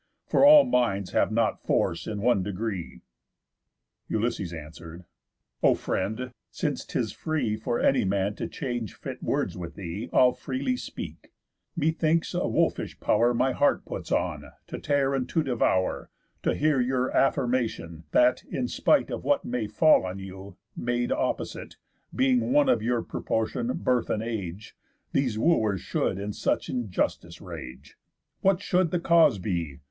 [0.25, 3.01] For all minds have not force in one degree."
[4.09, 5.05] Ulysses answer'd:
[5.61, 10.33] "O friend, since 'tis free For any man to change fit words with thee, I'll
[10.33, 11.31] freely speak:
[11.75, 16.09] Methinks, a wolfish pow'r My heart puts on to tear and to devour,
[16.41, 21.75] To hear your affirmation, that, in spite Of what may fall on you, made opposite,
[22.11, 24.75] Being one of your proportion, birth, and age,
[25.11, 27.99] These Wooers should in such injustice rage.
[28.41, 29.77] What should the cause be?